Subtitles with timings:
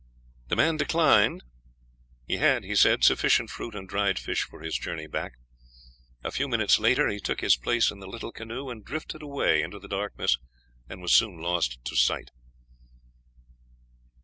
[0.47, 1.43] The man declined.
[2.25, 5.33] He had, he said, sufficient fruit and dried fish for his journey back.
[6.23, 9.61] A few minutes later he took his place in the little canoe and drifted away
[9.61, 10.39] into the darkness,
[10.89, 12.31] and was soon lost to sight.